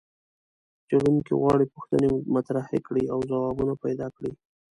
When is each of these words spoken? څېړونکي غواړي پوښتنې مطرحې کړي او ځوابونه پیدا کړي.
څېړونکي 0.87 1.33
غواړي 1.41 1.65
پوښتنې 1.73 2.09
مطرحې 2.35 2.79
کړي 2.87 3.03
او 3.13 3.19
ځوابونه 3.29 3.73
پیدا 3.83 4.07
کړي. 4.15 4.31